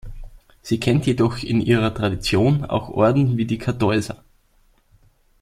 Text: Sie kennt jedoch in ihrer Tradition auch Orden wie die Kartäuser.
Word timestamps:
Sie 0.63 0.79
kennt 0.79 1.05
jedoch 1.05 1.43
in 1.43 1.61
ihrer 1.61 1.93
Tradition 1.93 2.65
auch 2.65 2.89
Orden 2.89 3.37
wie 3.37 3.45
die 3.45 3.59
Kartäuser. 3.59 4.23